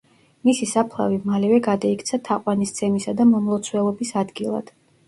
[0.47, 4.79] მისი საფლავი მალევე გადაიქცა თაყვანისცემისა და მომლოცველობის ადგილად.